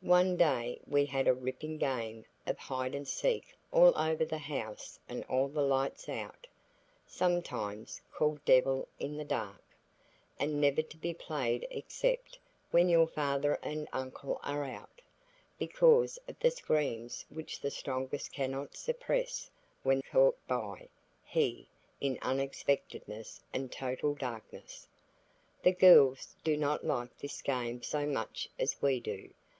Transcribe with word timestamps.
One 0.00 0.36
day 0.36 0.78
we 0.86 1.06
had 1.06 1.26
a 1.26 1.34
ripping 1.34 1.78
game 1.78 2.24
of 2.46 2.56
hide 2.56 2.94
and 2.94 3.08
seek 3.08 3.52
all 3.72 3.92
over 3.98 4.24
the 4.24 4.38
house 4.38 5.00
and 5.08 5.24
all 5.24 5.48
the 5.48 5.60
lights 5.64 6.08
out, 6.08 6.46
sometimes 7.04 8.00
called 8.12 8.44
devil 8.44 8.86
in 9.00 9.16
the 9.16 9.24
dark, 9.24 9.64
and 10.38 10.60
never 10.60 10.82
to 10.82 10.96
be 10.96 11.12
played 11.12 11.66
except 11.72 12.38
when 12.70 12.88
your 12.88 13.08
father 13.08 13.54
and 13.64 13.88
uncle 13.92 14.38
are 14.44 14.64
out, 14.64 15.00
because 15.58 16.16
of 16.28 16.38
the 16.38 16.52
screams 16.52 17.24
which 17.28 17.58
the 17.60 17.72
strongest 17.72 18.30
cannot 18.30 18.76
suppress 18.76 19.50
when 19.82 20.02
caught 20.02 20.38
by 20.46 20.88
"he" 21.24 21.66
in 22.00 22.20
unexpectedness 22.22 23.40
and 23.52 23.72
total 23.72 24.14
darkness. 24.14 24.86
The 25.64 25.72
girls 25.72 26.36
do 26.44 26.56
not 26.56 26.86
like 26.86 27.18
this 27.18 27.42
game 27.42 27.82
so 27.82 28.06
much 28.06 28.48
as 28.60 28.80
we 28.80 29.00
do. 29.00 29.32